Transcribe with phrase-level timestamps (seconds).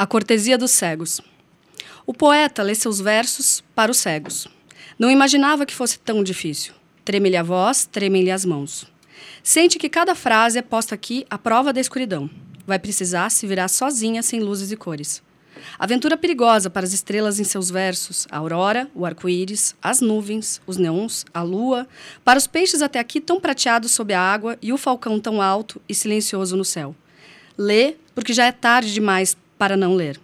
[0.00, 1.20] A cortesia dos cegos.
[2.06, 4.48] O poeta lê seus versos para os cegos.
[4.98, 6.72] Não imaginava que fosse tão difícil.
[7.04, 8.90] Treme-lhe a voz, tremem-lhe as mãos.
[9.42, 12.30] Sente que cada frase é posta aqui à prova da escuridão.
[12.66, 15.22] Vai precisar se virar sozinha sem luzes e cores.
[15.78, 20.78] Aventura perigosa para as estrelas em seus versos, a aurora, o arco-íris, as nuvens, os
[20.78, 21.86] neons, a lua,
[22.24, 25.78] para os peixes até aqui tão prateados sob a água e o falcão tão alto
[25.86, 26.96] e silencioso no céu.
[27.58, 30.18] Lê, porque já é tarde demais para não ler.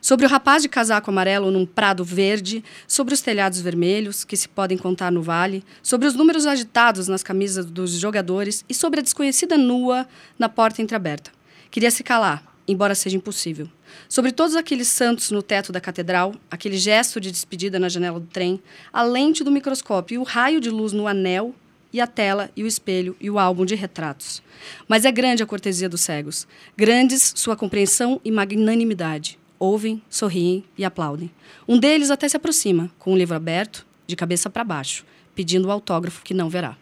[0.00, 4.48] Sobre o rapaz de casaco amarelo num prado verde, sobre os telhados vermelhos que se
[4.48, 9.02] podem contar no vale, sobre os números agitados nas camisas dos jogadores e sobre a
[9.02, 10.08] desconhecida nua
[10.38, 11.30] na porta entreaberta.
[11.70, 13.68] Queria se calar, embora seja impossível.
[14.08, 18.26] Sobre todos aqueles santos no teto da catedral, aquele gesto de despedida na janela do
[18.28, 21.54] trem, a lente do microscópio e o raio de luz no anel
[21.92, 24.42] e a tela e o espelho e o álbum de retratos.
[24.88, 29.38] Mas é grande a cortesia dos cegos, grandes sua compreensão e magnanimidade.
[29.58, 31.30] Ouvem, sorriem e aplaudem.
[31.68, 35.70] Um deles até se aproxima, com o livro aberto, de cabeça para baixo, pedindo o
[35.70, 36.76] autógrafo que não verá.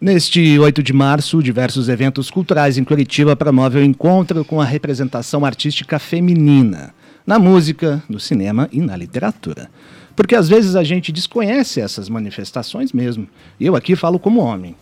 [0.00, 5.44] Neste 8 de março, diversos eventos culturais em Curitiba promovem o encontro com a representação
[5.44, 6.92] artística feminina,
[7.24, 9.70] na música, no cinema e na literatura.
[10.14, 13.28] Porque às vezes a gente desconhece essas manifestações mesmo.
[13.60, 14.76] Eu aqui falo como homem.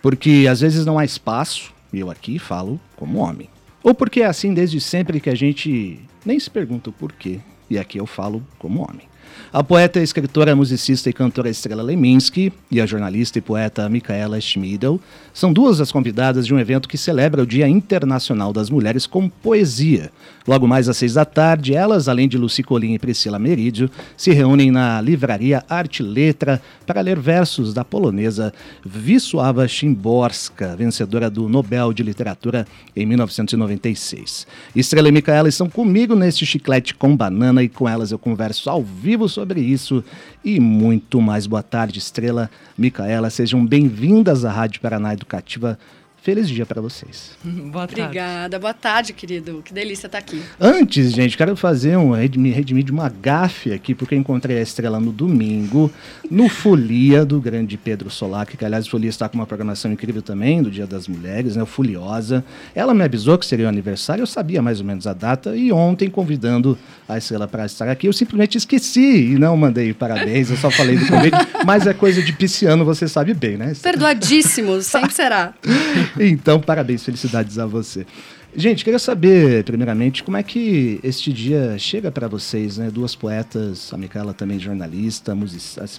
[0.00, 3.48] Porque às vezes não há espaço, e eu aqui falo como homem.
[3.82, 7.78] Ou porque é assim desde sempre que a gente nem se pergunta o porquê, e
[7.78, 9.11] aqui eu falo como homem.
[9.54, 14.96] A poeta, escritora, musicista e cantora Estrela Leminski e a jornalista e poeta Micaela Schmidl
[15.34, 19.28] são duas das convidadas de um evento que celebra o Dia Internacional das Mulheres com
[19.28, 20.10] Poesia.
[20.48, 24.32] Logo mais às seis da tarde, elas, além de Luci Colim e Priscila Merídio, se
[24.32, 28.54] reúnem na livraria Arte Letra para ler versos da polonesa
[28.86, 32.66] Wisława Szymborska, vencedora do Nobel de Literatura
[32.96, 34.46] em 1996.
[34.74, 38.82] Estrela e Micaela estão comigo neste chiclete com banana e com elas eu converso ao
[38.82, 40.04] vivo sobre isso
[40.44, 41.46] e muito mais.
[41.46, 42.48] Boa tarde, Estrela,
[42.78, 45.78] Micaela, sejam bem-vindas à Rádio Paraná Educativa
[46.22, 47.32] Feliz dia para vocês.
[47.42, 48.00] Boa tarde.
[48.00, 48.56] Obrigada.
[48.56, 49.60] Boa tarde, querido.
[49.64, 50.40] Que delícia estar aqui.
[50.60, 54.62] Antes, gente, quero fazer um me redimir de uma gafe aqui, porque eu encontrei a
[54.62, 55.90] Estrela no domingo,
[56.30, 60.22] no Folia do grande Pedro Solac, que aliás o Folia está com uma programação incrível
[60.22, 62.44] também, do Dia das Mulheres, né, Foliosa.
[62.72, 65.72] Ela me avisou que seria o aniversário, eu sabia mais ou menos a data, e
[65.72, 66.78] ontem, convidando
[67.08, 70.96] a Estrela para estar aqui, eu simplesmente esqueci e não mandei parabéns, eu só falei
[70.96, 73.72] do convite, mas é coisa de pisciano, você sabe bem, né?
[73.82, 75.52] Perdoadíssimo, sempre será.
[76.20, 78.06] então, parabéns, felicidades a você.
[78.54, 82.90] Gente, queria saber, primeiramente, como é que este dia chega para vocês, né?
[82.90, 85.34] Duas poetas, a Micaela também jornalista,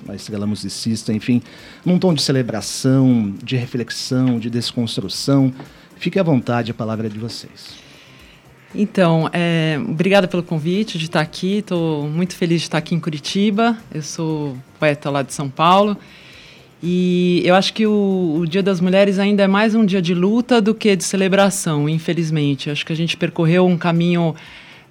[0.08, 1.42] a Estrela musicista, enfim,
[1.84, 5.52] num tom de celebração, de reflexão, de desconstrução.
[5.96, 7.82] Fique à vontade, a palavra é de vocês.
[8.76, 11.58] Então, é, obrigada pelo convite de estar aqui.
[11.58, 13.76] Estou muito feliz de estar aqui em Curitiba.
[13.92, 15.98] Eu sou poeta lá de São Paulo
[16.86, 20.14] e eu acho que o, o, Dia das Mulheres ainda é mais um dia de
[20.14, 22.70] luta do que de celebração, infelizmente.
[22.70, 24.36] Acho que a gente percorreu um caminho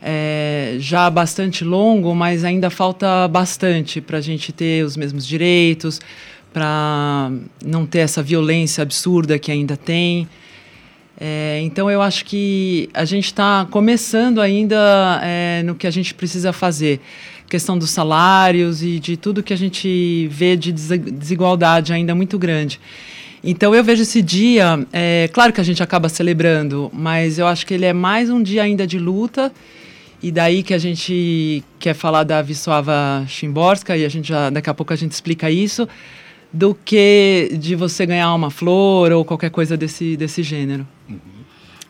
[0.01, 6.01] é, já bastante longo, mas ainda falta bastante para a gente ter os mesmos direitos,
[6.51, 7.31] para
[7.63, 10.27] não ter essa violência absurda que ainda tem.
[11.21, 16.15] É, então eu acho que a gente está começando ainda é, no que a gente
[16.15, 17.01] precisa fazer
[17.53, 22.81] questão dos salários e de tudo que a gente vê de desigualdade ainda muito grande.
[23.45, 27.67] Então eu vejo esse dia, é, claro que a gente acaba celebrando, mas eu acho
[27.67, 29.53] que ele é mais um dia ainda de luta.
[30.23, 34.71] E daí que a gente quer falar da Wisława Szymborska e a gente já daqui
[34.71, 35.87] a pouco a gente explica isso,
[36.51, 40.87] do que de você ganhar uma flor ou qualquer coisa desse desse gênero.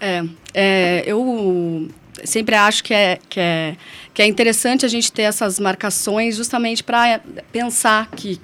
[0.00, 0.24] É,
[0.54, 1.88] é eu
[2.24, 3.76] sempre acho que é, que, é,
[4.12, 8.40] que é interessante a gente ter essas marcações justamente para pensar que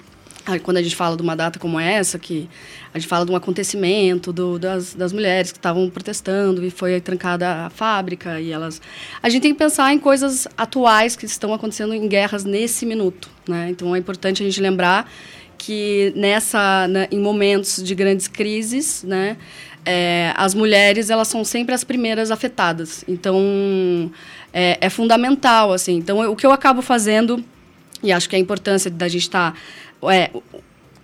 [0.63, 2.49] quando a gente fala de uma data como essa, que
[2.91, 6.99] a gente fala de um acontecimento do, das, das mulheres que estavam protestando e foi
[6.99, 8.81] trancada a fábrica e elas...
[9.21, 13.29] A gente tem que pensar em coisas atuais que estão acontecendo em guerras nesse minuto,
[13.47, 13.67] né?
[13.69, 15.11] Então é importante a gente lembrar
[15.59, 19.37] que nessa, né, em momentos de grandes crises, né,
[19.85, 23.03] é, as mulheres elas são sempre as primeiras afetadas.
[23.07, 24.11] Então
[24.53, 25.95] é, é, fundamental assim.
[25.97, 27.43] Então o que eu acabo fazendo
[28.01, 30.31] e acho que a importância da gente estar tá, é,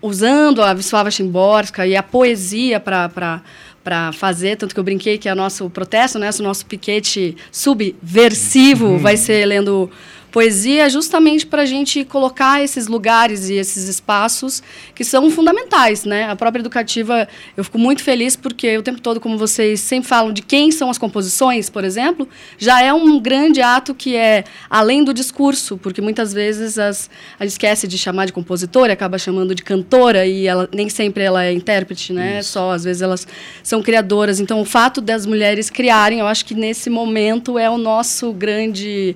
[0.02, 3.42] usando a Wisława Szymborska e a poesia para
[3.86, 7.38] para fazer, tanto que eu brinquei que é o nosso protesto, né, o nosso piquete
[7.52, 8.98] subversivo uhum.
[9.00, 9.92] vai ser lendo
[10.36, 14.62] poesia é justamente para a gente colocar esses lugares e esses espaços
[14.94, 16.30] que são fundamentais, né?
[16.30, 20.34] A própria educativa, eu fico muito feliz porque o tempo todo, como vocês sempre falam
[20.34, 22.28] de quem são as composições, por exemplo,
[22.58, 27.10] já é um grande ato que é além do discurso, porque muitas vezes as,
[27.40, 31.24] a gente esquece de chamar de compositora, acaba chamando de cantora e ela nem sempre
[31.24, 32.40] ela é intérprete, né?
[32.40, 32.52] Isso.
[32.52, 33.26] Só às vezes elas
[33.64, 34.42] são criadoras.
[34.42, 39.16] Então, o fato das mulheres criarem, eu acho que nesse momento é o nosso grande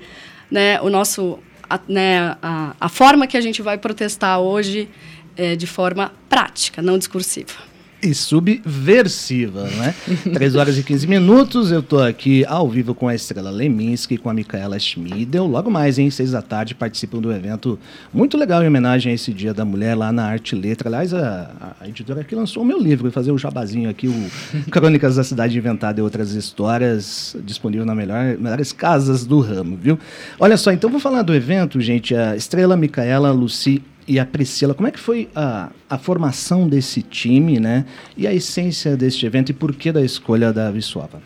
[0.49, 4.89] né, o nosso, a, né, a, a forma que a gente vai protestar hoje
[5.35, 7.69] é de forma prática, não discursiva
[8.01, 9.93] e subversiva, né?
[10.33, 14.29] 3 horas e 15 minutos, eu tô aqui ao vivo com a Estrela Leminski, com
[14.29, 15.45] a Micaela Schmidel.
[15.45, 17.77] Logo mais, em 6 da tarde, participam do evento
[18.13, 20.89] muito legal em homenagem a esse Dia da Mulher lá na Arte Letra.
[20.89, 24.07] Aliás, a, a editora aqui lançou o meu livro, vou fazer o um jabazinho aqui,
[24.07, 24.29] o
[24.71, 29.99] Crônicas da Cidade Inventada e Outras Histórias, disponível nas melhor, melhores casas do ramo, viu?
[30.39, 32.15] Olha só, então vou falar do evento, gente.
[32.15, 37.03] A Estrela, Micaela, Luci e a Priscila, como é que foi a, a formação desse
[37.03, 37.85] time, né?
[38.17, 41.21] E a essência deste evento e por que da escolha da Vissuava?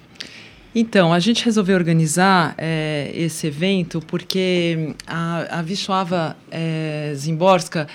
[0.76, 7.88] Então, a gente resolveu organizar é, esse evento porque a, a Wisława é, Zimborska,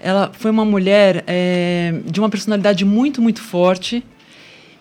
[0.00, 4.02] ela foi uma mulher é, de uma personalidade muito, muito forte,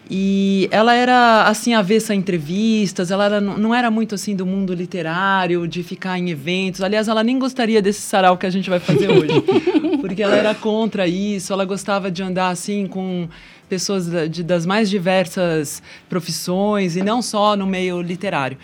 [0.09, 4.73] e ela era assim avessa a entrevistas, ela era, não era muito assim do mundo
[4.73, 6.81] literário, de ficar em eventos.
[6.81, 9.41] Aliás, ela nem gostaria desse sarau que a gente vai fazer hoje,
[9.99, 11.51] porque ela era contra isso.
[11.51, 13.27] Ela gostava de andar assim com
[13.67, 18.57] pessoas de, das mais diversas profissões e não só no meio literário.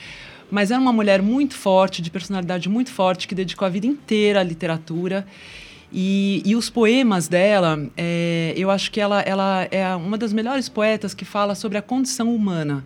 [0.50, 4.40] Mas era uma mulher muito forte, de personalidade muito forte, que dedicou a vida inteira
[4.40, 5.26] à literatura.
[5.94, 10.68] E, e os poemas dela, é, eu acho que ela, ela é uma das melhores
[10.68, 12.84] poetas que fala sobre a condição humana,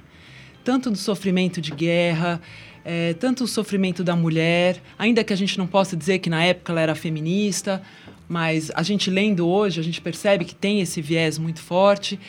[0.62, 2.42] tanto do sofrimento de guerra,
[2.84, 6.44] é, tanto o sofrimento da mulher, ainda que a gente não possa dizer que na
[6.44, 7.82] época ela era feminista,
[8.28, 12.20] mas a gente lendo hoje, a gente percebe que tem esse viés muito forte.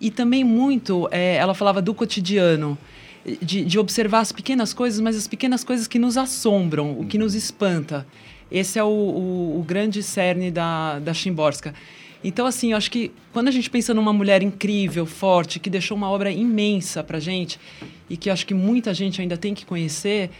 [0.00, 2.76] E também muito, é, ela falava do cotidiano,
[3.40, 7.16] de, de, observar as pequenas coisas, mas as pequenas coisas que nos assombram, o que
[7.16, 8.04] nos espanta.
[8.54, 11.74] Esse é o, o, o grande cerne da, da Chimborska.
[12.22, 15.96] Então, assim, eu acho que quando a gente pensa numa mulher incrível, forte, que deixou
[15.96, 17.58] uma obra imensa para gente
[18.08, 20.30] e que acho que muita gente ainda tem que conhecer,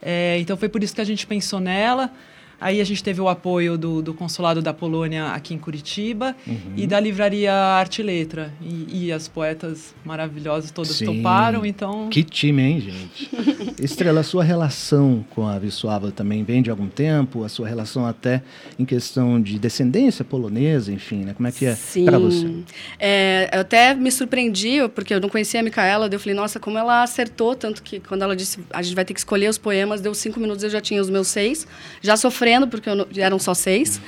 [0.00, 2.12] é, então foi por isso que a gente pensou nela.
[2.60, 6.72] Aí a gente teve o apoio do, do Consulado da Polônia aqui em Curitiba uhum.
[6.76, 8.52] e da Livraria Arte e Letra.
[8.60, 11.06] E, e as poetas maravilhosas todas Sim.
[11.06, 12.08] toparam, então...
[12.08, 13.30] Que time, hein, gente?
[13.82, 17.44] Estrela, a sua relação com a Wisława também vem de algum tempo?
[17.44, 18.42] A sua relação até
[18.78, 21.34] em questão de descendência polonesa, enfim, né?
[21.34, 22.50] Como é que é para você?
[22.98, 26.78] É, eu até me surpreendi, porque eu não conhecia a Micaela, eu falei, nossa, como
[26.78, 30.00] ela acertou, tanto que quando ela disse, a gente vai ter que escolher os poemas,
[30.00, 31.66] deu cinco minutos, eu já tinha os meus seis,
[32.00, 34.00] já sofri porque não, eram só seis.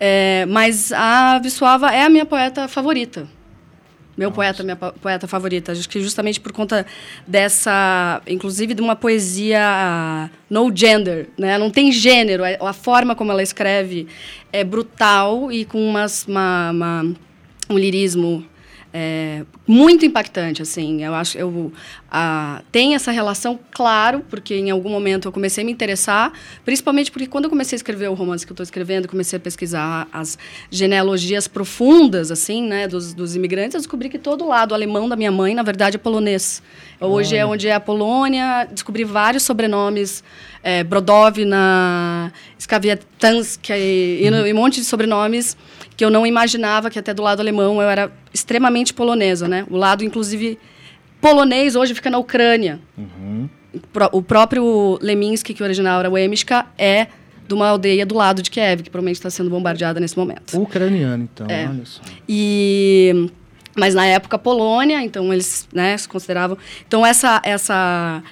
[0.00, 3.28] É, mas a Vissuava é a minha poeta favorita.
[4.16, 4.36] Meu Nossa.
[4.36, 5.72] poeta, minha poeta favorita.
[5.72, 6.86] Acho que justamente por conta
[7.26, 11.58] dessa, inclusive de uma poesia no gender, né?
[11.58, 12.42] Não tem gênero.
[12.44, 14.06] A forma como ela escreve
[14.52, 17.14] é brutal e com umas, uma, uma
[17.68, 18.46] um lirismo
[18.92, 21.02] é, muito impactante, assim.
[21.02, 21.72] Eu acho eu
[22.16, 26.32] a, tem essa relação, claro, porque em algum momento eu comecei a me interessar,
[26.64, 29.40] principalmente porque quando eu comecei a escrever o romance que eu estou escrevendo, comecei a
[29.40, 30.38] pesquisar as
[30.70, 35.32] genealogias profundas, assim, né, dos, dos imigrantes, eu descobri que todo lado alemão da minha
[35.32, 36.62] mãe, na verdade, é polonês.
[37.00, 40.22] Hoje é onde é a Polônia, descobri vários sobrenomes,
[40.62, 44.46] é, Brodowna, Skawiatansk e, uhum.
[44.46, 45.56] e um monte de sobrenomes
[45.96, 49.66] que eu não imaginava que até do lado alemão eu era extremamente polonesa, né?
[49.68, 50.58] O lado, inclusive,
[51.24, 52.78] polonês hoje fica na Ucrânia.
[52.98, 53.48] Uhum.
[54.12, 57.06] O próprio Leminski, que o original era Wemishka, é
[57.48, 60.60] de uma aldeia do lado de Kiev, que provavelmente está sendo bombardeada nesse momento.
[60.60, 61.66] Ucraniano, então, é.
[61.66, 62.02] olha só.
[62.28, 63.30] E...
[63.76, 66.56] Mas na época Polônia, então eles né, se consideravam...
[66.86, 68.22] Então essa, essa,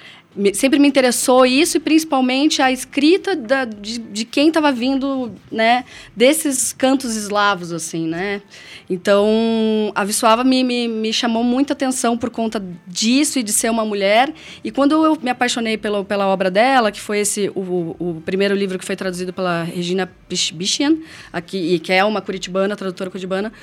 [0.53, 5.85] sempre me interessou isso e principalmente a escrita da, de, de quem estava vindo né
[6.15, 8.41] desses cantos eslavos assim né?
[8.89, 13.69] Então a Wisława me, me, me chamou muita atenção por conta disso e de ser
[13.69, 14.33] uma mulher.
[14.63, 18.55] E quando eu me apaixonei pela, pela obra dela que foi esse o, o primeiro
[18.55, 20.11] livro que foi traduzido pela Regina
[20.53, 20.97] Bichian
[21.31, 23.53] aqui que é uma curitibana tradutora curitibana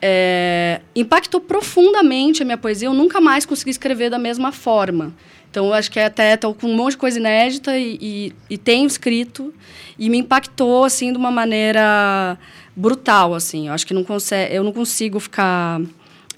[0.00, 2.86] é, impactou profundamente a minha poesia.
[2.88, 5.14] Eu nunca mais consegui escrever da mesma forma
[5.50, 8.58] então, eu acho que até estou com um monte de coisa inédita e, e, e,
[8.58, 9.52] tenho escrito.
[9.98, 12.38] E me impactou, assim, de uma maneira
[12.76, 13.68] brutal, assim.
[13.68, 15.80] Eu acho que não consegue, eu não consigo ficar...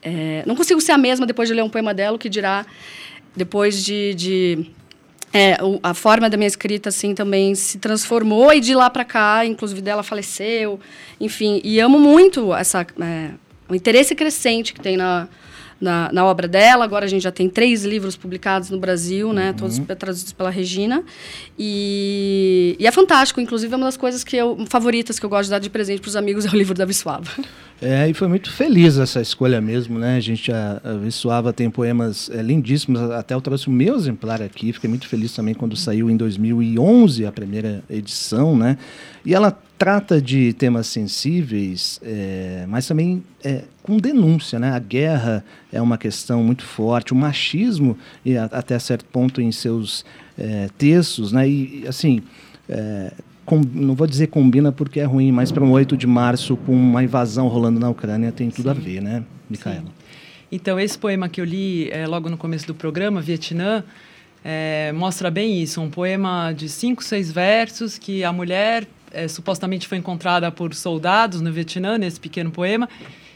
[0.03, 2.65] É, não consigo ser a mesma depois de ler um poema dela, o que dirá
[3.37, 4.67] depois de, de
[5.33, 9.45] é, a forma da minha escrita assim também se transformou e de lá para cá,
[9.45, 10.81] inclusive dela faleceu,
[11.21, 13.31] enfim, e amo muito essa é,
[13.69, 15.29] o interesse crescente que tem na,
[15.81, 16.85] na, na, obra dela.
[16.85, 19.49] Agora a gente já tem três livros publicados no Brasil, né?
[19.49, 19.55] Uhum.
[19.55, 21.03] Todos traduzidos pela Regina.
[21.59, 23.41] E, e, é fantástico.
[23.41, 26.01] Inclusive, é uma das coisas que eu, favoritas que eu gosto de dar de presente
[26.01, 27.31] para os amigos é o livro da Vissuava.
[27.83, 30.17] É, e foi muito feliz essa escolha mesmo, né?
[30.17, 33.01] A gente, a, a Vissuava tem poemas é, lindíssimos.
[33.11, 34.71] Até eu trouxe o meu exemplar aqui.
[34.73, 38.77] Fiquei muito feliz também quando saiu em 2011 a primeira edição, né?
[39.25, 44.59] E ela trata de temas sensíveis, é, mas também é, com denúncia.
[44.59, 44.71] Né?
[44.71, 49.51] A guerra é uma questão muito forte, o machismo, e a, até certo ponto, em
[49.51, 50.05] seus
[50.37, 51.33] é, textos.
[51.33, 51.49] Né?
[51.49, 52.23] E, assim,
[52.69, 53.11] é,
[53.51, 56.73] com, não vou dizer combina porque é ruim, mas para um 8 de março, com
[56.73, 58.79] uma invasão rolando na Ucrânia, tem tudo Sim.
[58.79, 59.81] a ver, né, Micaela?
[59.81, 59.93] Sim.
[60.53, 63.83] Então, esse poema que eu li é, logo no começo do programa, Vietnã,
[64.45, 65.81] é, mostra bem isso.
[65.81, 71.41] Um poema de cinco, seis versos que a mulher é, supostamente foi encontrada por soldados
[71.41, 72.89] no Vietnã, nesse pequeno poema,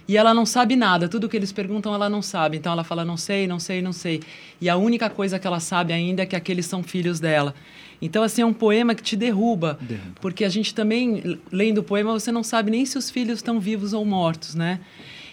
[0.07, 1.09] e ela não sabe nada.
[1.09, 2.57] Tudo que eles perguntam, ela não sabe.
[2.57, 4.21] Então ela fala, não sei, não sei, não sei.
[4.61, 7.55] E a única coisa que ela sabe ainda é que aqueles são filhos dela.
[8.03, 10.13] Então, assim, é um poema que te derruba, derruba.
[10.21, 13.59] Porque a gente também, lendo o poema, você não sabe nem se os filhos estão
[13.59, 14.81] vivos ou mortos, né?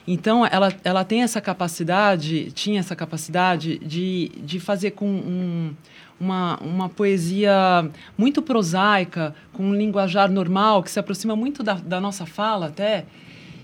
[0.07, 5.73] Então, ela, ela tem essa capacidade, tinha essa capacidade de, de fazer com um,
[6.19, 11.99] uma, uma poesia muito prosaica, com um linguajar normal, que se aproxima muito da, da
[11.99, 13.05] nossa fala até,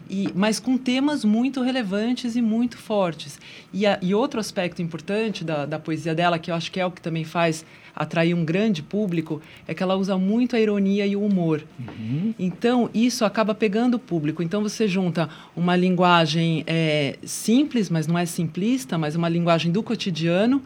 [0.10, 3.40] e, mas com temas muito relevantes e muito fortes.
[3.74, 6.86] E, a, e outro aspecto importante da, da poesia dela, que eu acho que é
[6.86, 11.06] o que também faz atrair um grande público, é que ela usa muito a ironia
[11.08, 11.64] e o humor.
[11.80, 12.34] Uhum.
[12.38, 14.44] Então, isso acaba pegando o público.
[14.44, 19.82] Então, você junta uma linguagem é, simples, mas não é simplista, mas uma linguagem do
[19.82, 20.62] cotidiano,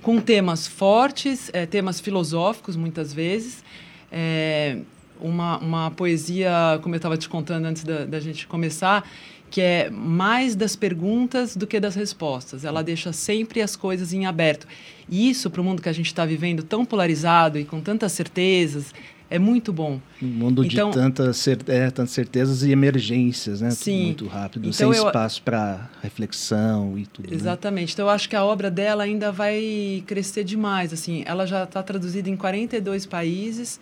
[0.00, 3.64] com temas fortes, é, temas filosóficos, muitas vezes.
[4.12, 4.78] É,
[5.20, 9.08] uma, uma poesia, como eu estava te contando antes da, da gente começar,
[9.50, 12.64] que é mais das perguntas do que das respostas.
[12.64, 14.66] Ela deixa sempre as coisas em aberto.
[15.08, 18.12] E isso, para o mundo que a gente está vivendo tão polarizado e com tantas
[18.12, 18.92] certezas,
[19.28, 20.00] é muito bom.
[20.22, 23.70] Um mundo então, de tantas, é, tantas certezas e emergências, né?
[23.70, 24.14] Sim.
[24.16, 27.30] Tudo muito rápido, então sem eu, espaço para reflexão e tudo.
[27.30, 27.34] Né?
[27.34, 27.88] Exatamente.
[27.88, 27.92] Né?
[27.94, 30.92] Então eu acho que a obra dela ainda vai crescer demais.
[30.92, 33.80] Assim, ela já está traduzida em 42 países.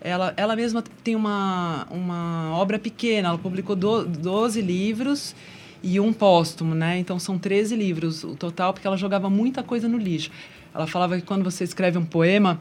[0.00, 3.28] Ela, ela mesma tem uma, uma obra pequena.
[3.28, 5.34] Ela publicou do, 12 livros
[5.82, 6.98] e um póstumo, né?
[6.98, 10.30] Então são 13 livros o total, porque ela jogava muita coisa no lixo.
[10.74, 12.60] Ela falava que quando você escreve um poema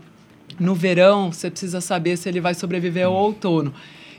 [0.60, 3.74] no verão, você precisa saber se ele vai sobreviver ao outono.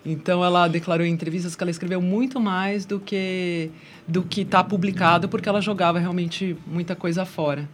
[0.04, 3.70] Então ela declarou em entrevistas que ela escreveu muito mais do que
[4.08, 7.68] do que está publicado, porque ela jogava realmente muita coisa fora.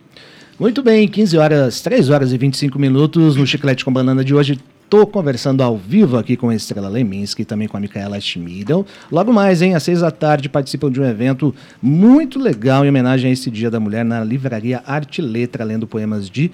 [0.59, 4.59] Muito bem, 15 horas, 3 horas e 25 minutos no Chiclete com Banana de hoje.
[4.97, 8.81] Estou conversando ao vivo aqui com a Estrela Leminski, também com a Micaela Schmidl.
[9.13, 13.29] Logo mais, hein, às seis da tarde, participam de um evento muito legal em homenagem
[13.29, 16.51] a esse Dia da Mulher na Livraria Arte Letra, lendo poemas de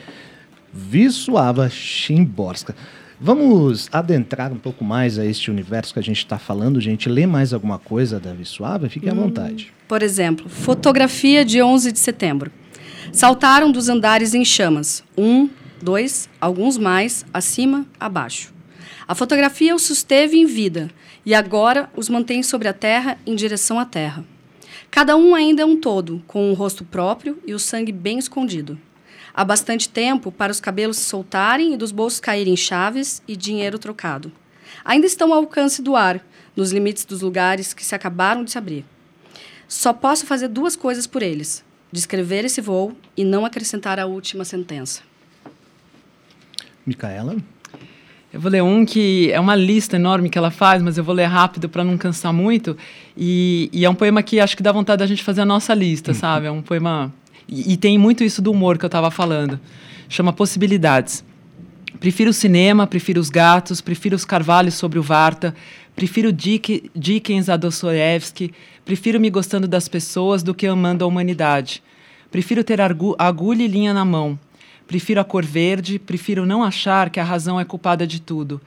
[0.92, 2.74] Wisława Szymborska.
[3.20, 7.08] Vamos adentrar um pouco mais a este universo que a gente está falando, gente.
[7.08, 8.88] Lê mais alguma coisa da Wisława?
[8.88, 9.72] Fique à hum, vontade.
[9.86, 12.50] Por exemplo, fotografia de 11 de setembro.
[13.12, 15.04] Saltaram dos andares em chamas.
[15.16, 15.48] Um,
[15.82, 18.52] dois, alguns mais, acima, abaixo.
[19.06, 20.90] A fotografia os susteve em vida
[21.26, 24.24] e agora os mantém sobre a terra em direção à terra.
[24.90, 28.78] Cada um ainda é um todo, com um rosto próprio e o sangue bem escondido.
[29.34, 33.78] Há bastante tempo para os cabelos se soltarem e dos bolsos caírem chaves e dinheiro
[33.78, 34.30] trocado.
[34.84, 36.24] Ainda estão ao alcance do ar,
[36.54, 38.84] nos limites dos lugares que se acabaram de se abrir.
[39.66, 44.44] Só posso fazer duas coisas por eles: descrever esse voo e não acrescentar a última
[44.44, 45.11] sentença.
[46.86, 47.36] Micaela?
[48.32, 51.14] Eu vou ler um que é uma lista enorme que ela faz, mas eu vou
[51.14, 52.76] ler rápido para não cansar muito.
[53.16, 55.74] E, e, é um poema que acho que dá vontade da gente fazer a nossa
[55.74, 56.16] lista, uhum.
[56.16, 56.46] sabe?
[56.46, 57.12] É um poema
[57.46, 59.60] e, e tem muito isso do humor que eu estava falando.
[60.08, 61.22] Chama Possibilidades.
[62.00, 65.54] Prefiro o cinema, prefiro os gatos, prefiro os carvalhos sobre o Varta,
[65.94, 68.52] prefiro Dick, Dickens a Dostoevsky,
[68.84, 71.82] prefiro me gostando das pessoas do que amando a humanidade.
[72.30, 74.38] Prefiro ter agulha e linha na mão.
[74.86, 78.60] Prefiro a cor verde, prefiro não achar que a razão é culpada de tudo.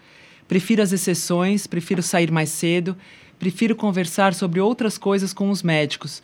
[0.47, 2.95] Prefiro as exceções, prefiro sair mais cedo,
[3.39, 6.21] prefiro conversar sobre outras coisas com os médicos.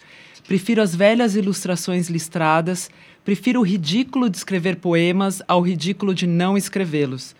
[0.47, 2.89] Prefiro as velhas ilustrações listradas,
[3.23, 7.35] prefiro o ridículo de escrever poemas ao ridículo de não escrevê-los.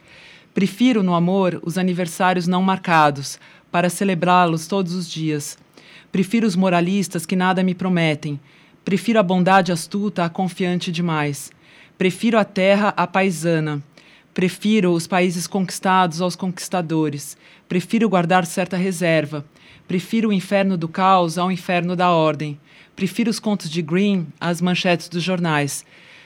[0.53, 3.39] Prefiro, no amor, os aniversários não marcados,
[3.71, 5.57] para celebrá-los todos os dias.
[6.11, 8.39] Prefiro os moralistas que nada me prometem.
[8.83, 11.51] Prefiro a bondade astuta à confiante demais.
[12.01, 13.79] Prefiro a terra à paisana.
[14.33, 17.37] Prefiro os países conquistados aos conquistadores.
[17.69, 19.45] Prefiro guardar certa reserva.
[19.87, 22.59] Prefiro o inferno do caos ao inferno da ordem.
[22.95, 25.85] Prefiro os contos de Green às manchetes dos jornais.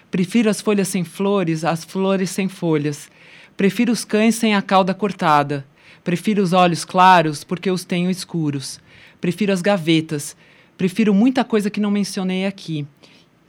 [0.09, 3.11] Prefiro as folhas sem flores às flores sem folhas.
[3.57, 5.65] Prefiro os cães sem a cauda cortada.
[6.05, 8.79] Prefiro os olhos claros porque os tenho escuros.
[9.19, 10.37] Prefiro as gavetas.
[10.77, 12.87] Prefiro muita coisa que não mencionei aqui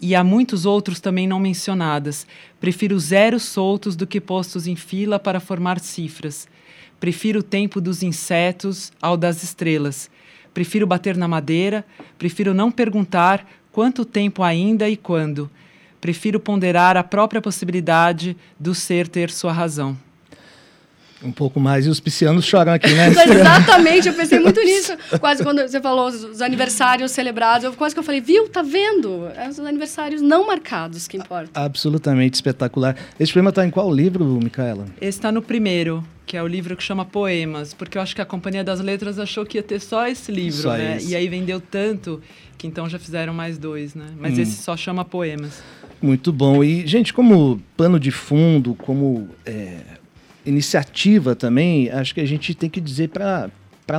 [0.00, 2.26] e há muitos outros também não mencionadas.
[2.60, 6.46] Prefiro zeros soltos do que postos em fila para formar cifras.
[7.00, 10.10] Prefiro o tempo dos insetos ao das estrelas.
[10.52, 11.84] Prefiro bater na madeira.
[12.18, 15.50] Prefiro não perguntar quanto tempo ainda e quando.
[16.00, 19.96] Prefiro ponderar a própria possibilidade do ser ter sua razão.
[21.22, 23.08] Um pouco mais e os piscianos choram aqui, né?
[23.10, 24.96] Exatamente, eu pensei muito nisso.
[25.18, 29.26] Quase quando você falou os aniversários celebrados, eu quase que eu falei, viu, tá vendo?
[29.34, 31.50] É os aniversários não marcados que importa.
[31.58, 32.96] Absolutamente espetacular.
[33.18, 34.84] Esse poema está em qual livro, Micaela?
[35.00, 38.20] Esse está no primeiro, que é o livro que chama Poemas, porque eu acho que
[38.20, 40.98] a Companhia das Letras achou que ia ter só esse livro, só né?
[40.98, 41.12] Esse.
[41.12, 42.20] E aí vendeu tanto
[42.58, 44.06] que então já fizeram mais dois, né?
[44.18, 44.42] Mas hum.
[44.42, 45.62] esse só chama Poemas.
[46.00, 46.62] Muito bom.
[46.62, 49.78] E, gente, como pano de fundo, como é,
[50.46, 53.50] iniciativa também, acho que a gente tem que dizer para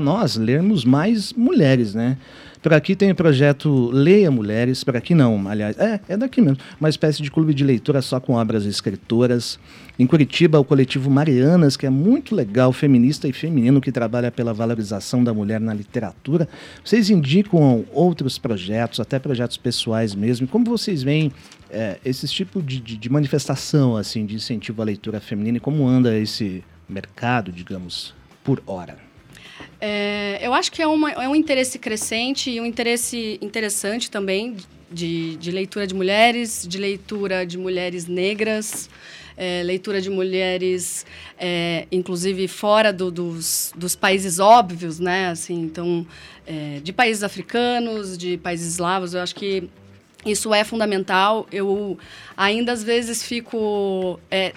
[0.01, 2.17] nós lermos mais mulheres, né?
[2.62, 6.58] Por aqui tem o projeto Leia Mulheres, por aqui não, aliás, é, é daqui mesmo,
[6.79, 9.58] uma espécie de clube de leitura só com obras escritoras.
[9.98, 14.53] Em Curitiba, o coletivo Marianas, que é muito legal, feminista e feminino, que trabalha pela
[14.53, 16.48] valorização da mulher na literatura.
[16.84, 20.48] Vocês indicam outros projetos, até projetos pessoais mesmo.
[20.48, 21.32] Como vocês veem
[21.70, 25.88] é, esse tipo de, de, de manifestação, assim, de incentivo à leitura feminina e como
[25.88, 28.13] anda esse mercado, digamos,
[28.44, 29.07] por hora?
[29.80, 34.58] É, eu acho que é, uma, é um interesse crescente e um interesse interessante também
[34.92, 38.90] de, de leitura de mulheres, de leitura de mulheres negras,
[39.36, 41.06] é, leitura de mulheres,
[41.38, 45.30] é, inclusive fora do, dos, dos países óbvios, né?
[45.30, 46.06] Assim, então,
[46.46, 49.70] é, de países africanos, de países eslavos, eu acho que
[50.26, 51.48] isso é fundamental.
[51.52, 51.98] Eu
[52.36, 54.54] ainda às vezes fico é,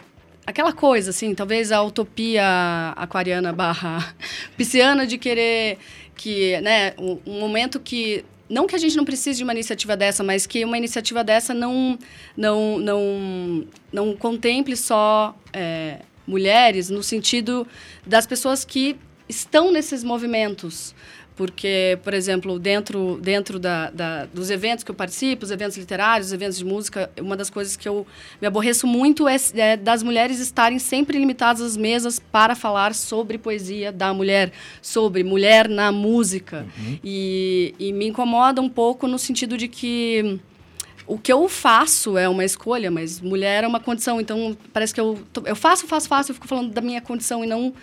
[0.50, 4.14] aquela coisa, assim, talvez a utopia aquariana barra
[4.56, 5.78] pisciana de querer
[6.14, 9.96] que, né, um, um, momento que não que a gente não precise de uma iniciativa
[9.96, 11.98] dessa, mas que uma iniciativa dessa não
[12.36, 17.66] não não não contemple só é, mulheres no sentido
[18.06, 18.96] das pessoas que
[19.28, 20.94] estão nesses movimentos
[21.36, 26.28] porque, por exemplo, dentro, dentro da, da, dos eventos que eu participo, os eventos literários,
[26.28, 28.06] os eventos de música, uma das coisas que eu
[28.40, 33.38] me aborreço muito é, é das mulheres estarem sempre limitadas às mesas para falar sobre
[33.38, 36.66] poesia da mulher, sobre mulher na música.
[36.78, 36.98] Uhum.
[37.02, 40.40] E, e me incomoda um pouco no sentido de que
[41.10, 44.20] o que eu faço é uma escolha, mas mulher é uma condição.
[44.20, 47.48] Então, parece que eu, eu faço, faço, faço, eu fico falando da minha condição e
[47.48, 47.74] não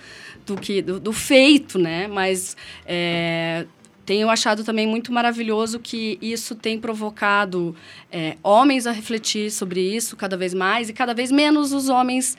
[0.45, 2.07] do que do, do feito, né?
[2.07, 3.65] Mas é,
[4.07, 7.75] tenho achado também muito maravilhoso que isso tem provocado
[8.09, 12.37] é, homens a refletir sobre isso cada vez mais e cada vez menos os homens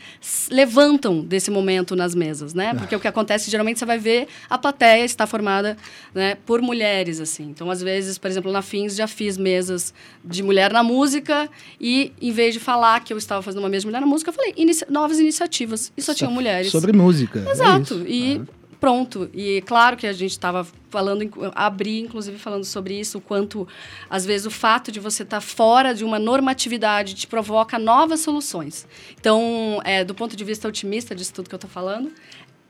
[0.51, 2.73] levantam desse momento nas mesas, né?
[2.73, 5.77] Porque o que acontece geralmente você vai ver a plateia está formada
[6.15, 7.51] né, por mulheres assim.
[7.51, 9.93] Então às vezes, por exemplo, na Fins já fiz mesas
[10.25, 13.83] de mulher na música e em vez de falar que eu estava fazendo uma mesa
[13.83, 16.73] de mulher na música, eu falei inici novas iniciativas e só, só tinham mulheres.
[16.73, 17.45] Sobre música.
[17.47, 18.07] É Exato.
[18.07, 18.43] É e
[18.81, 19.31] pronto.
[19.35, 23.67] E claro que a gente estava falando, abri inclusive falando sobre isso, o quanto
[24.09, 28.21] às vezes o fato de você estar tá fora de uma normatividade te provoca novas
[28.21, 28.87] soluções.
[29.19, 32.13] Então, é, do ponto de vista otimista disso tudo que eu estou falando,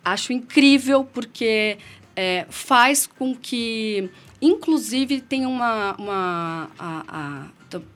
[0.04, 1.78] acho incrível porque
[2.16, 4.10] é, faz com que,
[4.42, 7.46] inclusive, tenha uma, uma a, a,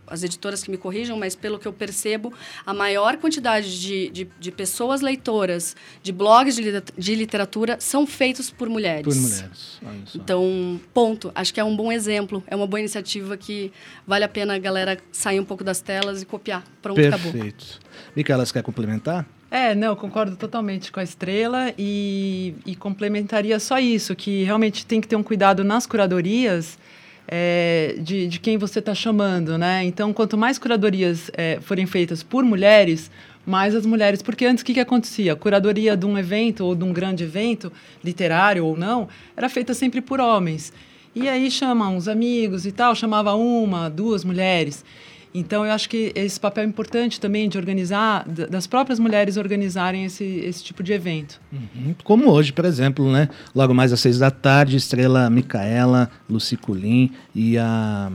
[0.06, 2.32] as editoras que me corrijam, mas pelo que eu percebo,
[2.66, 8.50] a maior quantidade de, de, de pessoas leitoras de blogs de, de, literatura são feitos
[8.50, 9.04] por mulheres.
[9.04, 9.80] Por mulheres.
[10.14, 11.32] Então, ponto.
[11.34, 12.42] Acho que é um bom exemplo.
[12.46, 13.72] É uma boa iniciativa que
[14.06, 16.64] vale a pena a galera sair um pouco das telas e copiar.
[16.80, 17.14] Pronto, Perfeito.
[17.14, 17.32] acabou.
[17.32, 17.80] Perfeito.
[18.14, 19.26] Micaela, você quer complementar?
[19.50, 24.98] É, não, concordo totalmente com a Estrela e, e complementaria só isso, que realmente tem
[24.98, 26.78] que ter um cuidado nas curadorias
[27.34, 29.82] é, de, de quem você está chamando, né?
[29.84, 33.10] Então, quanto mais curadorias é, forem feitas por mulheres,
[33.46, 34.20] mais as mulheres.
[34.20, 35.32] Porque antes o que, que acontecia?
[35.32, 37.72] A curadoria de um evento ou de um grande evento,
[38.04, 40.74] literário ou não, era feita sempre por homens.
[41.14, 44.84] E aí chama uns amigos e tal, chamava uma, duas mulheres.
[45.34, 50.04] Então, eu acho que esse papel é importante também de organizar, das próprias mulheres organizarem
[50.04, 51.40] esse, esse tipo de evento.
[51.52, 51.94] Uhum.
[52.04, 53.28] Como hoje, por exemplo, né?
[53.54, 56.58] Logo mais às seis da tarde, Estrela Micaela, Luci
[57.34, 58.10] e a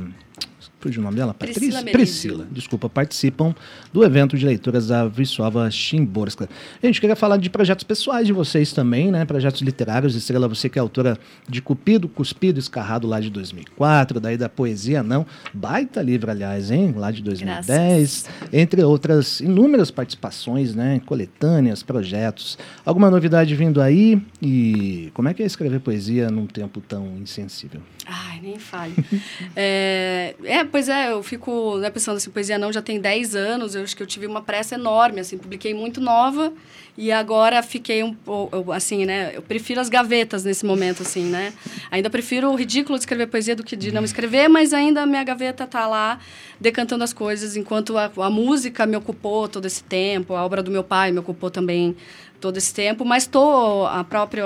[0.79, 1.33] fugiu o nome dela?
[1.33, 1.91] Priscila Patrícia?
[1.91, 3.55] Priscila, desculpa, participam
[3.91, 6.47] do evento de leituras da Wisława Szymborska.
[6.81, 9.25] Gente, queria falar de projetos pessoais de vocês também, né?
[9.25, 10.15] Projetos literários.
[10.15, 15.01] Estrela, você que é autora de Cupido, Cuspido, Escarrado lá de 2004, daí da Poesia
[15.01, 15.25] Não.
[15.53, 16.93] Baita livro, aliás, hein?
[16.95, 18.29] Lá de 2010.
[18.53, 21.01] Entre outras inúmeras participações, né?
[21.05, 22.57] Coletâneas, projetos.
[22.85, 24.21] Alguma novidade vindo aí?
[24.41, 27.81] E como é que é escrever poesia num tempo tão insensível?
[28.05, 28.93] Ai, nem fale.
[29.55, 33.75] é, é, pois é, eu fico né, pensando assim, poesia não já tem 10 anos,
[33.75, 36.53] eu acho que eu tive uma pressa enorme, assim, publiquei muito nova
[36.97, 41.53] e agora fiquei um pouco, assim, né, eu prefiro as gavetas nesse momento, assim, né.
[41.89, 45.05] Ainda prefiro o ridículo de escrever poesia do que de não escrever, mas ainda a
[45.05, 46.19] minha gaveta tá lá
[46.59, 50.71] decantando as coisas, enquanto a, a música me ocupou todo esse tempo, a obra do
[50.71, 51.95] meu pai me ocupou também
[52.39, 54.45] todo esse tempo, mas tô a própria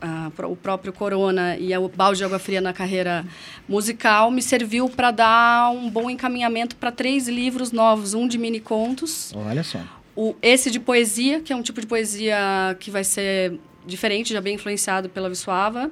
[0.00, 3.24] a, o próprio Corona e o balde de água fria na carreira
[3.68, 8.60] musical me serviu para dar um bom encaminhamento para três livros novos, um de mini
[8.60, 9.78] contos, Olha só.
[10.16, 14.40] o esse de poesia, que é um tipo de poesia que vai ser diferente, já
[14.40, 15.90] bem influenciado pela Wisława,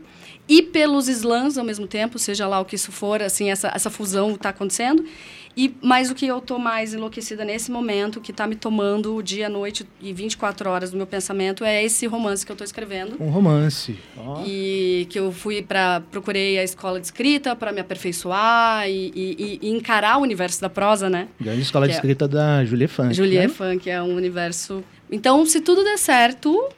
[0.49, 3.91] e pelos slams ao mesmo tempo, seja lá o que isso for, assim, essa, essa
[3.91, 5.05] fusão está acontecendo.
[5.59, 9.23] E, mas o que eu tô mais enlouquecida nesse momento, que está me tomando o
[9.23, 12.65] dia, a noite e 24 horas do meu pensamento, é esse romance que eu estou
[12.67, 13.17] escrevendo.
[13.19, 13.97] Um romance.
[14.19, 14.43] Ó.
[14.47, 19.59] E que eu fui para procurei a escola de escrita para me aperfeiçoar e, e-
[19.63, 21.29] e encarar o universo da prosa, né?
[21.41, 23.15] Grande escola de Que é- escrita da Julia Funk.
[23.15, 23.49] Julia né?
[23.49, 24.85] Funk é um universo.
[25.11, 26.69] Então, se tudo der certo,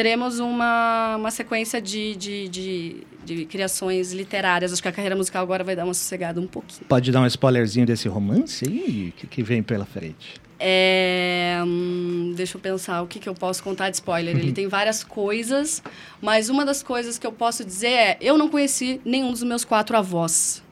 [0.00, 4.72] teremos uma, uma sequência de, de, de, de criações literárias.
[4.72, 6.86] Acho que a carreira musical agora vai dar uma sossegada um pouquinho.
[6.88, 10.40] Pode dar um spoilerzinho desse romance aí que, que vem pela frente?
[10.58, 14.34] É, hum, deixa eu pensar o que, que eu posso contar de spoiler.
[14.34, 15.82] Ele tem várias coisas,
[16.18, 19.66] mas uma das coisas que eu posso dizer é: eu não conheci nenhum dos meus
[19.66, 20.62] quatro avós,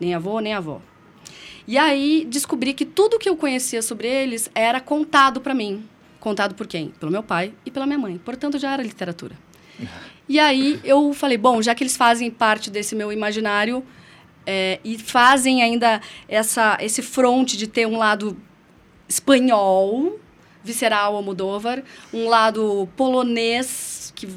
[0.00, 0.80] nem avô, nem avó.
[1.64, 5.84] E aí descobri que tudo que eu conhecia sobre eles era contado para mim.
[6.20, 6.88] Contado por quem?
[6.98, 8.18] Pelo meu pai e pela minha mãe.
[8.18, 9.36] Portanto, já era literatura.
[10.28, 13.84] E aí eu falei, bom, já que eles fazem parte desse meu imaginário
[14.46, 18.36] é, e fazem ainda essa, esse fronte de ter um lado
[19.08, 20.18] espanhol,
[20.62, 24.28] visceral Almodóvar, um lado polonês, que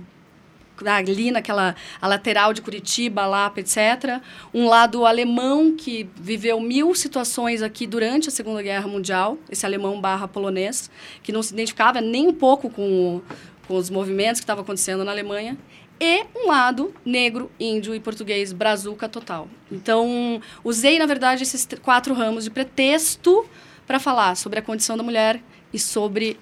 [0.87, 4.21] ali naquela a lateral de Curitiba, Lapa, etc.
[4.53, 9.99] Um lado alemão que viveu mil situações aqui durante a Segunda Guerra Mundial, esse alemão
[9.99, 10.89] barra polonês,
[11.21, 13.21] que não se identificava nem um pouco com,
[13.67, 15.57] com os movimentos que estavam acontecendo na Alemanha.
[16.03, 19.47] E um lado negro, índio e português, brazuca total.
[19.71, 23.45] Então, usei, na verdade, esses tr- quatro ramos de pretexto
[23.85, 25.39] para falar sobre a condição da mulher
[25.71, 26.39] e sobre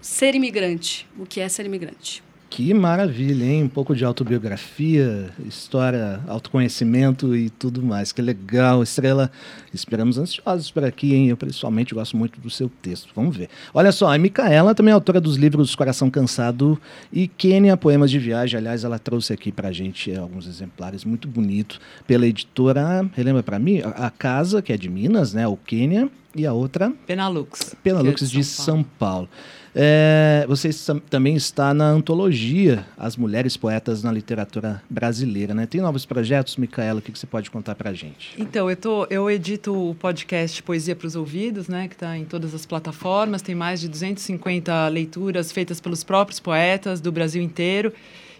[0.00, 1.06] ser imigrante.
[1.18, 2.22] O que é ser imigrante?
[2.50, 3.62] Que maravilha, hein?
[3.62, 8.10] Um pouco de autobiografia, história, autoconhecimento e tudo mais.
[8.10, 9.30] Que legal, Estrela.
[9.72, 11.28] Esperamos ansiosos por aqui, hein?
[11.28, 13.12] Eu pessoalmente gosto muito do seu texto.
[13.14, 13.48] Vamos ver.
[13.72, 16.78] Olha só, a Micaela também é autora dos livros Coração Cansado
[17.12, 18.58] e Quênia, Poemas de Viagem.
[18.58, 23.80] Aliás, ela trouxe aqui pra gente alguns exemplares muito bonitos pela editora, relembra pra mim?
[23.80, 25.46] A Casa, que é de Minas, né?
[25.46, 26.10] O Quênia.
[26.32, 27.74] E a outra, Penalux.
[27.82, 29.28] Penalux é de São Paulo.
[29.74, 30.70] É, você
[31.08, 35.66] também está na antologia As Mulheres Poetas na Literatura Brasileira, né?
[35.66, 36.98] Tem novos projetos, Micaela?
[36.98, 38.34] O que, que você pode contar pra gente?
[38.36, 42.24] Então, eu, tô, eu edito o podcast Poesia para os Ouvidos, né, que está em
[42.24, 43.42] todas as plataformas.
[43.42, 47.92] Tem mais de 250 leituras feitas pelos próprios poetas do Brasil inteiro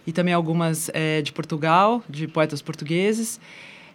[0.05, 3.39] e também algumas eh, de Portugal, de poetas portugueses.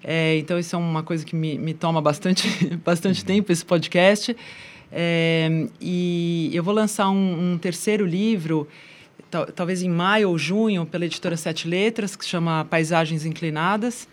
[0.03, 2.49] Eh, então, isso é uma coisa que me, me toma bastante,
[2.83, 4.35] bastante tempo, esse podcast.
[4.93, 8.67] Eh, e eu vou lançar um, um terceiro livro,
[9.31, 14.09] tal- talvez em maio ou junho, pela editora Sete Letras, que chama Paisagens Inclinadas.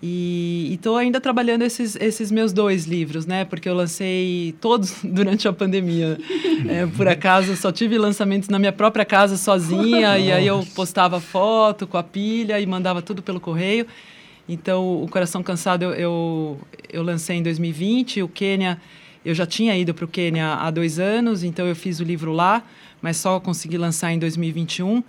[0.00, 3.44] E estou ainda trabalhando esses, esses meus dois livros, né?
[3.44, 6.16] Porque eu lancei todos durante a pandemia.
[6.68, 10.16] É, por acaso, só tive lançamentos na minha própria casa sozinha.
[10.16, 13.86] e aí eu postava foto com a pilha e mandava tudo pelo correio.
[14.48, 16.60] Então, o Coração Cansado eu, eu,
[16.92, 18.22] eu lancei em 2020.
[18.22, 18.80] O Quênia,
[19.28, 22.32] eu já tinha ido para o Quênia há dois anos, então eu fiz o livro
[22.32, 22.64] lá,
[23.02, 25.04] mas só consegui lançar em 2021.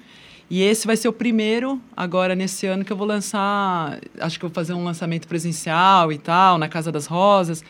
[0.49, 3.97] E esse vai ser o primeiro, agora nesse ano, que eu vou lançar.
[4.19, 7.63] Acho que vou fazer um lançamento presencial e tal, na Casa das Rosas.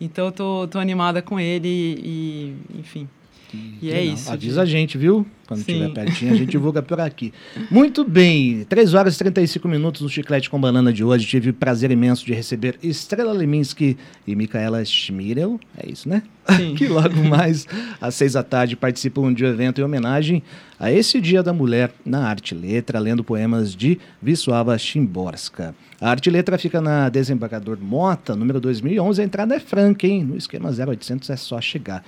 [0.00, 3.08] Então, tô animada com ele e, enfim.
[3.56, 4.14] E é Legal.
[4.14, 4.32] isso.
[4.32, 5.26] Avisa a gente, viu?
[5.46, 7.32] Quando estiver pertinho, a gente divulga por aqui.
[7.70, 11.26] Muito bem, 3 horas e 35 minutos no Chiclete com Banana de hoje.
[11.26, 15.58] Tive o prazer imenso de receber Estrela Leminski e Micaela Schmirel.
[15.76, 16.22] É isso, né?
[16.76, 17.66] Que logo mais
[18.00, 20.42] às seis da tarde participam de um evento em homenagem
[20.78, 25.74] a esse Dia da Mulher na Arte Letra, lendo poemas de Wisława Szymborska.
[26.00, 29.20] A Arte Letra fica na Desembargador Mota, número 2011.
[29.20, 30.24] A entrada é franca, hein?
[30.24, 32.02] No esquema 0800 é só chegar.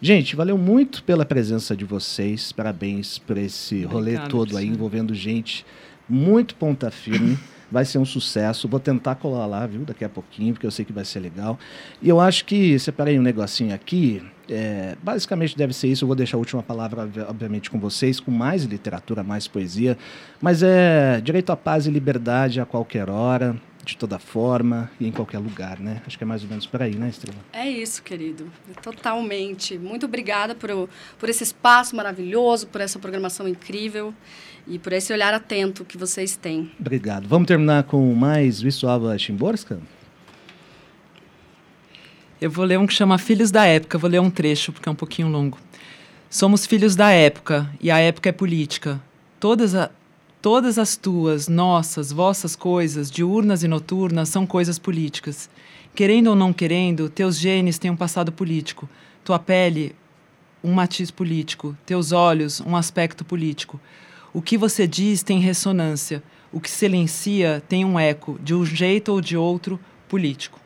[0.00, 2.52] Gente, valeu muito pela presença de vocês.
[2.52, 5.66] Parabéns por esse rolê Obrigada, todo aí, envolvendo gente
[6.08, 7.36] muito ponta firme.
[7.70, 8.66] Vai ser um sucesso.
[8.66, 11.58] Vou tentar colar lá, viu, daqui a pouquinho, porque eu sei que vai ser legal.
[12.00, 14.22] E eu acho que separei um negocinho aqui.
[14.48, 16.04] é, basicamente deve ser isso.
[16.04, 19.98] Eu vou deixar a última palavra, obvi- obviamente, com vocês, com mais literatura, mais poesia.
[20.40, 23.54] Mas é direito à paz e liberdade a qualquer hora,
[23.88, 26.02] de toda forma e em qualquer lugar, né?
[26.06, 27.38] Acho que é mais ou menos por aí, né, Estrela?
[27.54, 28.46] É isso, querido.
[28.82, 29.78] Totalmente.
[29.78, 34.12] Muito obrigada por, por esse espaço maravilhoso, por essa programação incrível
[34.66, 36.70] e por esse olhar atento que vocês têm.
[36.78, 37.26] Obrigado.
[37.26, 39.80] Vamos terminar com mais Wisława Szymborska?
[42.38, 44.92] Eu vou ler um que chama Filhos da Época, vou ler um trecho porque é
[44.92, 45.58] um pouquinho longo.
[46.28, 49.00] Somos filhos da época e a época é política.
[49.40, 49.90] Todas, a,
[50.40, 55.50] todas as tuas, nossas, vossas coisas, diurnas e noturnas, são coisas políticas.
[55.94, 58.88] Querendo ou não querendo, teus genes têm um passado político,
[59.24, 59.94] tua pele,
[60.62, 63.80] um matiz político, teus olhos, um aspecto político.
[64.32, 66.22] O que você diz tem ressonância,
[66.52, 70.60] o que silencia tem um eco, de um jeito ou de outro, político.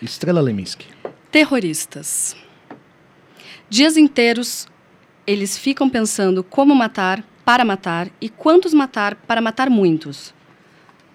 [0.00, 0.86] Estrela Leminski.
[1.30, 2.36] Terroristas.
[3.68, 4.66] Dias inteiros
[5.26, 10.34] eles ficam pensando como matar, para matar e quantos matar para matar muitos.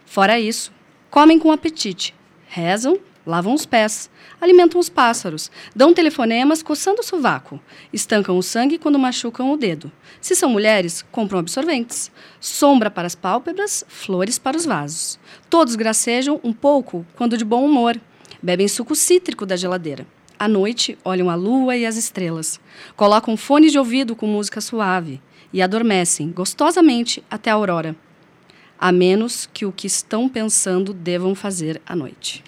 [0.04, 0.74] Fora isso,
[1.12, 2.16] comem com apetite,
[2.48, 4.10] rezam, lavam os pés,
[4.42, 7.60] alimentam os pássaros, dão telefonemas coçando o sovaco,
[7.94, 9.92] estancam o sangue quando machucam o dedo.
[10.20, 15.20] Se são mulheres, compram absorventes, sombra para as pálpebras, flores para os vasos.
[15.52, 17.96] Todos gracejam um pouco quando de bom humor,
[18.42, 20.08] bebem suco cítrico da geladeira.
[20.40, 22.60] À noite, olham a lua e as estrelas.
[22.96, 25.22] Colocam fone de ouvido com música suave
[25.54, 27.96] e adormecem gostosamente até a aurora.
[28.80, 32.44] A menos que o que estão pensando devam fazer à noite.